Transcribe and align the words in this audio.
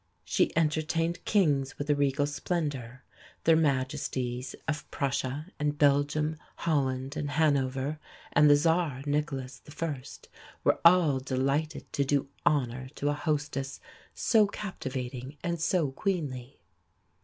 She 0.25 0.51
entertained 0.57 1.23
kings 1.25 1.77
with 1.77 1.87
a 1.87 1.93
regal 1.93 2.25
splendour. 2.25 3.03
Their 3.43 3.55
Majesties 3.55 4.55
of 4.67 4.89
Prussia 4.89 5.45
and 5.59 5.77
Belgium, 5.77 6.37
Holland 6.55 7.15
and 7.15 7.29
Hanover, 7.29 7.99
and 8.33 8.49
the 8.49 8.55
Tsar 8.55 9.03
Nicholas 9.05 9.61
I. 9.69 10.01
were 10.63 10.79
all 10.83 11.19
delighted 11.19 11.93
to 11.93 12.03
do 12.03 12.29
honour 12.47 12.89
to 12.95 13.09
a 13.09 13.13
hostess 13.13 13.79
so 14.15 14.47
captivating 14.47 15.37
and 15.43 15.61
so 15.61 15.91
queenly. 15.91 16.57